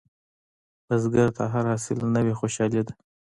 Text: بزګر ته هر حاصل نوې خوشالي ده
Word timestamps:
بزګر 0.87 1.29
ته 1.37 1.43
هر 1.53 1.65
حاصل 1.71 1.97
نوې 2.15 2.33
خوشالي 2.39 2.81
ده 2.87 2.93